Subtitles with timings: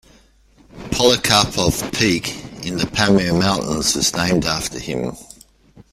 [0.89, 5.15] "Polikarpov Peak" in the Pamir Mountains was named after him.